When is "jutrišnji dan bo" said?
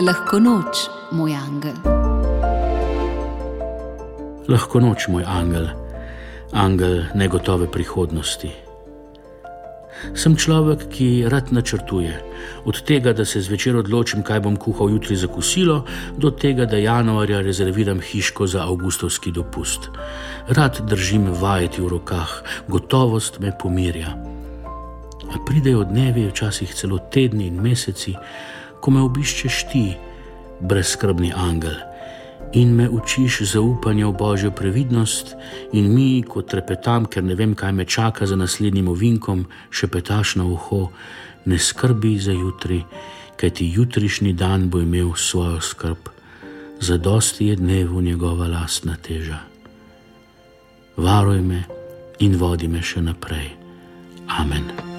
43.70-44.82